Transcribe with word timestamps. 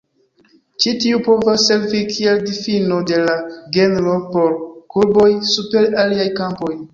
Ĉi 0.83 0.93
tiu 1.01 1.19
povas 1.27 1.65
servi 1.71 1.99
kiel 2.13 2.41
difino 2.47 2.97
de 3.11 3.19
la 3.27 3.35
genro 3.77 4.17
por 4.33 4.57
kurboj 4.95 5.29
super 5.53 5.87
aliaj 6.07 6.27
kampoj. 6.43 6.73